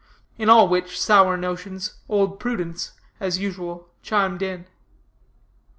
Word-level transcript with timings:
In 0.39 0.49
all 0.49 0.67
which 0.67 0.99
sour 0.99 1.37
notions 1.37 1.99
Old 2.09 2.39
Prudence, 2.39 2.93
as 3.19 3.37
usual, 3.37 3.87
chimed 4.01 4.41
in. 4.41 4.65